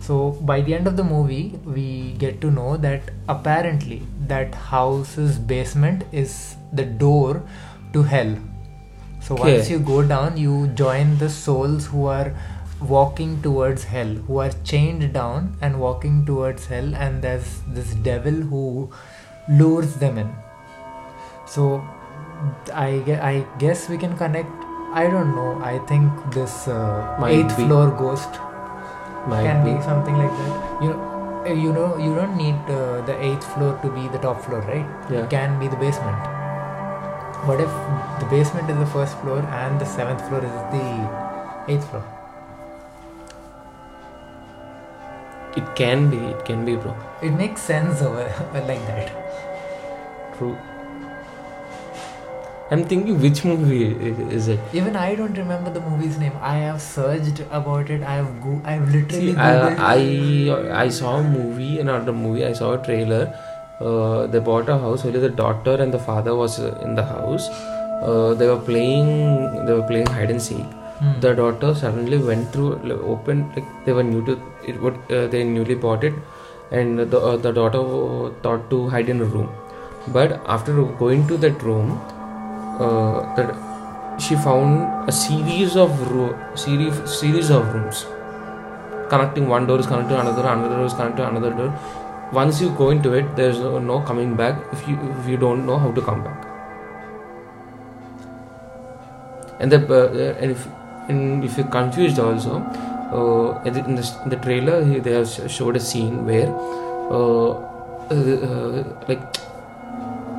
So 0.06 0.16
by 0.50 0.60
the 0.60 0.74
end 0.74 0.86
of 0.88 0.96
the 0.96 1.04
movie, 1.04 1.58
we 1.64 2.12
get 2.24 2.40
to 2.42 2.50
know 2.50 2.76
that 2.78 3.10
apparently 3.28 4.02
that 4.32 4.54
house's 4.54 5.38
basement 5.38 6.04
is 6.12 6.34
the 6.72 6.84
door 7.04 7.42
to 7.94 8.02
hell. 8.14 8.34
So 9.28 9.36
Okay. 9.36 9.54
once 9.54 9.70
you 9.70 9.78
go 9.78 10.02
down, 10.14 10.36
you 10.46 10.68
join 10.82 11.16
the 11.18 11.28
souls 11.36 11.86
who 11.92 12.06
are 12.16 12.32
walking 12.94 13.40
towards 13.42 13.84
hell, 13.94 14.12
who 14.26 14.38
are 14.46 14.50
chained 14.72 15.06
down 15.12 15.56
and 15.60 15.80
walking 15.80 16.18
towards 16.26 16.66
hell, 16.74 16.94
and 17.06 17.22
there's 17.22 17.54
this 17.78 17.94
devil 18.10 18.42
who 18.52 18.64
lures 19.62 19.94
them 20.04 20.18
in. 20.24 20.34
So 21.46 21.66
I, 22.72 22.88
I 23.32 23.46
guess 23.58 23.88
we 23.88 23.98
can 23.98 24.16
connect. 24.16 24.50
I 24.92 25.08
don't 25.08 25.34
know. 25.34 25.60
I 25.62 25.78
think 25.80 26.10
this 26.32 26.68
uh, 26.68 27.18
eighth 27.26 27.56
be. 27.56 27.64
floor 27.64 27.90
ghost 27.90 28.30
Might 29.28 29.42
can 29.44 29.64
be. 29.64 29.74
be 29.74 29.82
something 29.82 30.16
like 30.16 30.30
that. 30.30 30.82
You 30.82 30.88
know, 30.90 31.44
uh, 31.46 31.52
you 31.52 31.72
know, 31.72 31.96
you 31.98 32.14
don't 32.14 32.36
need 32.36 32.54
uh, 32.68 33.00
the 33.06 33.16
eighth 33.22 33.44
floor 33.54 33.78
to 33.82 33.90
be 33.90 34.08
the 34.08 34.18
top 34.18 34.42
floor, 34.44 34.60
right? 34.60 34.86
Yeah. 35.10 35.24
It 35.24 35.30
can 35.30 35.58
be 35.60 35.68
the 35.68 35.76
basement. 35.76 36.16
What 37.46 37.60
if 37.60 37.70
the 38.20 38.26
basement 38.30 38.70
is 38.70 38.78
the 38.78 38.86
first 38.86 39.16
floor 39.20 39.38
and 39.40 39.80
the 39.80 39.84
seventh 39.86 40.26
floor 40.28 40.44
is 40.44 40.56
the 40.76 41.72
eighth 41.72 41.88
floor? 41.90 42.04
It 45.56 45.74
can 45.74 46.10
be. 46.10 46.18
It 46.18 46.44
can 46.44 46.64
be, 46.64 46.76
bro. 46.76 46.94
It 47.22 47.30
makes 47.30 47.62
sense 47.62 48.02
over 48.02 48.24
like 48.54 48.86
that. 48.86 49.12
True. 50.36 50.56
I'm 52.70 52.82
thinking 52.84 53.20
which 53.20 53.44
movie 53.44 53.84
is 54.36 54.48
it? 54.48 54.58
Even 54.72 54.96
I 54.96 55.14
don't 55.14 55.36
remember 55.38 55.70
the 55.70 55.80
movie's 55.80 56.18
name. 56.18 56.32
I 56.40 56.54
have 56.56 56.80
searched 56.82 57.42
about 57.58 57.90
it. 57.90 58.02
I 58.02 58.14
have 58.14 58.30
go- 58.42 58.60
I 58.64 58.72
have 58.72 58.88
literally 58.94 59.34
See. 59.34 59.36
I, 59.36 59.50
I 59.90 60.80
I 60.84 60.88
saw 60.88 61.18
a 61.18 61.22
movie, 61.22 61.82
not 61.90 62.08
a 62.08 62.12
movie. 62.12 62.44
I 62.44 62.52
saw 62.60 62.72
a 62.78 62.80
trailer. 62.88 63.22
Uh, 63.80 64.26
they 64.26 64.40
bought 64.40 64.68
a 64.68 64.78
house. 64.86 65.04
Only 65.04 65.20
the 65.26 65.30
daughter 65.42 65.74
and 65.84 65.94
the 65.98 66.00
father 66.08 66.34
was 66.34 66.58
in 66.58 66.96
the 66.96 67.04
house. 67.04 67.48
Uh, 68.08 68.34
they 68.34 68.48
were 68.52 68.58
playing. 68.70 69.12
They 69.66 69.72
were 69.72 69.86
playing 69.92 70.06
hide 70.18 70.30
and 70.30 70.42
seek. 70.48 70.66
Hmm. 71.04 71.14
The 71.20 71.34
daughter 71.34 71.72
suddenly 71.74 72.18
went 72.18 72.52
through, 72.52 72.68
like, 72.90 72.98
opened. 73.14 73.54
Like 73.54 73.70
they 73.84 73.92
were 73.92 74.02
new 74.10 74.24
to 74.26 74.40
it. 74.66 74.82
What 74.82 74.94
uh, 75.20 75.26
they 75.28 75.44
newly 75.44 75.78
bought 75.86 76.02
it, 76.10 76.14
and 76.72 76.98
the 77.14 77.20
uh, 77.30 77.36
the 77.48 77.52
daughter 77.62 77.86
thought 78.42 78.68
to 78.74 78.88
hide 78.96 79.08
in 79.16 79.20
a 79.20 79.30
room. 79.38 79.48
But 80.08 80.40
after 80.58 80.82
going 81.06 81.26
to 81.28 81.36
that 81.48 81.62
room, 81.62 81.98
uh, 82.78 83.34
that 83.36 83.54
she 84.20 84.34
found 84.36 85.08
a 85.08 85.12
series 85.12 85.76
of 85.76 85.90
ro- 86.10 86.36
series 86.54 86.94
series 87.18 87.50
of 87.50 87.74
rooms. 87.74 88.06
Connecting 89.10 89.48
one 89.48 89.66
door 89.66 89.78
is 89.78 89.86
connected 89.86 90.14
to 90.14 90.20
another 90.20 90.46
another 90.46 90.76
door 90.76 90.86
is 90.86 90.94
connected 90.94 91.22
to 91.22 91.28
another 91.28 91.50
door. 91.50 91.78
Once 92.32 92.60
you 92.60 92.70
go 92.70 92.90
into 92.90 93.12
it 93.12 93.36
there's 93.36 93.58
no, 93.58 93.78
no 93.78 94.00
coming 94.00 94.34
back 94.34 94.58
if 94.72 94.88
you 94.88 94.98
if 95.20 95.28
you 95.28 95.36
don't 95.36 95.66
know 95.66 95.78
how 95.78 95.92
to 95.92 96.02
come 96.02 96.24
back. 96.24 96.46
And 99.60 99.72
the 99.72 99.78
uh, 99.78 100.34
and 100.40 100.50
if 100.50 100.66
and 101.08 101.44
if 101.44 101.56
you're 101.56 101.68
confused 101.68 102.18
also 102.18 102.56
uh, 103.12 103.62
in, 103.64 103.72
the, 103.74 103.84
in, 103.84 104.30
the, 104.30 104.36
trailer 104.36 104.82
they 104.82 105.12
have 105.12 105.28
showed 105.50 105.76
a 105.76 105.80
scene 105.80 106.26
where 106.26 106.48
uh, 107.10 107.50
uh, 108.10 108.84
like 109.08 109.22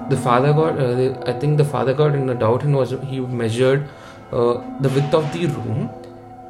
the 0.09 0.17
father 0.17 0.53
got 0.53 0.79
uh, 0.79 1.13
i 1.25 1.33
think 1.39 1.57
the 1.57 1.65
father 1.65 1.93
got 1.93 2.15
in 2.15 2.29
a 2.29 2.35
doubt 2.35 2.63
and 2.63 2.75
was 2.75 2.93
he 3.13 3.19
measured 3.19 3.87
uh, 4.31 4.61
the 4.81 4.89
width 4.89 5.13
of 5.13 5.31
the 5.33 5.47
room. 5.47 5.89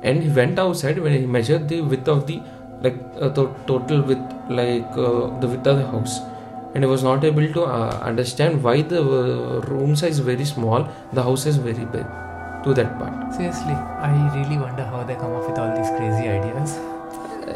And 0.04 0.24
he 0.24 0.30
went 0.30 0.60
outside 0.60 1.00
when 1.00 1.13
he 1.13 1.26
measured 1.26 1.67
the 1.67 1.82
width 1.82 2.08
of 2.08 2.28
the 2.28 2.41
like 2.82 2.98
uh, 3.20 3.30
the 3.30 3.48
total 3.65 4.02
width 4.02 4.22
like 4.50 4.86
uh, 4.91 5.39
the 5.39 5.48
width 5.48 5.67
of 5.67 5.78
the 5.78 5.88
house. 5.88 6.20
And 6.74 6.84
he 6.84 6.89
was 6.89 7.04
not 7.04 7.24
able 7.24 7.52
to 7.54 7.63
uh, 7.63 8.00
understand 8.04 8.63
why 8.63 8.82
the 8.82 9.02
uh, 9.02 9.62
room 9.62 9.96
size 9.96 10.20
is 10.20 10.20
very 10.20 10.46
small 10.46 10.88
the 11.13 11.24
house 11.24 11.46
is 11.46 11.58
very 11.58 11.86
big. 11.86 12.06
To 12.63 12.74
that 12.74 12.98
part. 13.00 13.34
Seriously, 13.34 13.74
I 13.74 14.12
really 14.36 14.58
wonder 14.58 14.84
how 14.84 15.04
they 15.04 15.15
come 15.15 15.34
up 15.34 15.48
with 15.48 15.58
all 15.58 15.76
these 15.78 15.89
crazy 15.89 16.28
ideas. 16.28 16.96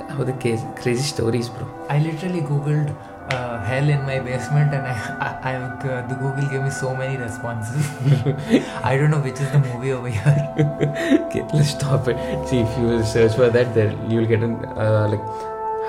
How 0.10 0.24
the 0.24 0.34
crazy, 0.34 0.66
crazy 0.76 1.04
stories 1.04 1.50
bro 1.50 1.68
I 1.90 2.00
literally 2.00 2.42
googled 2.42 2.96
uh, 3.30 3.64
hell 3.64 3.88
in 3.88 4.02
my 4.06 4.20
basement, 4.20 4.74
and 4.74 4.86
I, 4.86 5.56
uh, 5.56 6.08
the 6.08 6.16
Google 6.16 6.50
gave 6.50 6.64
me 6.64 6.70
so 6.70 6.94
many 6.96 7.18
responses. 7.18 7.88
I 8.84 8.98
don't 8.98 9.12
know 9.12 9.20
which 9.22 9.40
is 9.40 9.52
the 9.52 9.60
movie 9.60 9.92
over 9.94 10.10
here. 10.10 10.54
okay 11.28 11.44
let's 11.54 11.70
stop 11.70 12.08
it 12.08 12.18
see 12.48 12.60
if 12.60 12.78
you 12.78 12.86
will 12.88 13.04
search 13.04 13.36
for 13.36 13.50
that 13.50 13.74
then 13.74 14.10
you'll 14.10 14.26
get 14.26 14.42
an 14.44 14.56
uh, 14.78 15.08
like 15.10 15.24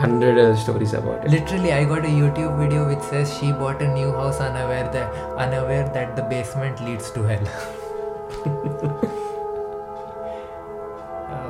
100 0.00 0.38
uh, 0.38 0.56
stories 0.56 0.92
about 0.94 1.24
it 1.24 1.30
Literally, 1.30 1.72
I 1.72 1.84
got 1.84 2.04
a 2.04 2.08
YouTube 2.08 2.58
video 2.58 2.88
which 2.88 3.02
says 3.10 3.36
she 3.38 3.52
bought 3.52 3.82
a 3.82 3.92
new 3.92 4.12
house 4.12 4.40
unaware 4.40 4.90
that 4.92 5.12
unaware 5.36 5.88
that 5.94 6.16
the 6.16 6.22
basement 6.22 6.80
leads 6.84 7.10
to 7.12 7.22
hell. 7.22 7.46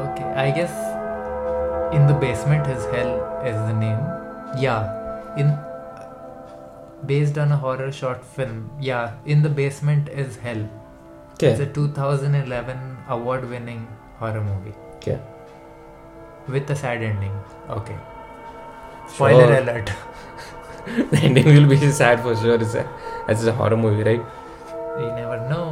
Okay, 0.02 0.24
I 0.36 0.50
guess 0.50 0.91
in 1.92 2.06
the 2.06 2.14
basement 2.14 2.66
is 2.66 2.84
hell 2.94 3.12
is 3.50 3.56
the 3.70 3.74
name. 3.74 4.00
Yeah, 4.58 5.36
in 5.36 5.56
based 7.06 7.38
on 7.38 7.52
a 7.52 7.56
horror 7.56 7.90
short 7.90 8.24
film. 8.24 8.70
Yeah, 8.80 9.12
in 9.26 9.42
the 9.42 9.48
basement 9.48 10.08
is 10.08 10.36
hell. 10.36 10.62
Okay. 11.34 11.50
It's 11.52 11.60
a 11.60 11.66
2011 11.66 12.98
award-winning 13.08 13.86
horror 14.18 14.42
movie 14.48 14.74
okay 14.96 15.18
with 16.48 16.70
a 16.70 16.76
sad 16.76 17.02
ending. 17.02 17.32
Okay. 17.70 17.96
Spoiler 19.08 19.46
Sure. 19.48 19.58
alert. 19.60 19.90
the 21.10 21.18
ending 21.18 21.46
will 21.54 21.66
be 21.72 21.78
sad 21.90 22.20
for 22.20 22.36
sure 22.36 22.54
it's 22.66 22.74
a, 22.74 22.84
it's 23.28 23.44
a 23.44 23.52
horror 23.52 23.76
movie 23.76 24.04
right 24.10 24.22
You 25.00 25.10
never 25.18 25.38
know. 25.48 25.66